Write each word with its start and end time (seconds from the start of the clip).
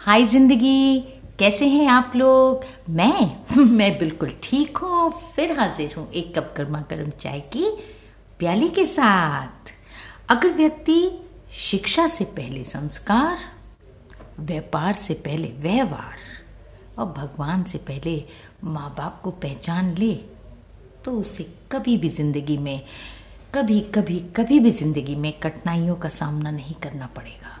हाय 0.00 0.24
ज़िंदगी, 0.24 1.00
कैसे 1.38 1.66
हैं 1.68 1.86
आप 1.88 2.12
लोग? 2.16 2.64
मैं 2.88 3.56
मैं 3.68 3.98
बिल्कुल 3.98 4.32
ठीक 4.42 4.76
हूँ, 4.76 5.10
फिर 5.36 5.58
हाजिर 5.58 5.94
हूँ 5.96 6.06
एक 6.10 6.32
कप 6.38 6.52
गर्मा 6.56 6.80
गर्म 6.90 7.10
चाय 7.20 7.40
की 7.52 7.70
प्याली 8.40 8.68
के 8.68 8.84
साथ। 8.86 9.72
अगर 10.30 10.52
व्यक्ति 10.52 10.98
शिक्षा 11.60 12.06
से 12.08 12.24
पहले 12.36 12.62
संस्कार, 12.64 13.36
व्यापार 14.40 14.94
से 14.96 15.14
पहले 15.26 15.48
व्यवहार 15.60 16.16
और 16.98 17.12
भगवान 17.12 17.64
से 17.64 17.78
पहले 17.80 18.22
माँ 18.64 18.94
बाप 18.98 19.20
को 19.24 19.30
पहचान 19.42 19.94
ले 19.98 20.14
तो 21.04 21.18
उसे 21.20 21.50
कभी 21.72 21.96
भी 21.96 22.08
ज़िंदगी 22.10 22.58
में 22.58 22.80
कभी 23.54 23.80
कभी 23.94 24.18
कभी 24.36 24.60
भी 24.60 24.70
ज़िंदगी 24.72 25.16
में 25.16 25.32
कठिनाइयों 25.40 25.96
का 25.96 26.08
सामना 26.08 26.50
नहीं 26.50 26.74
करना 26.82 27.06
पड़ेगा। 27.16 27.60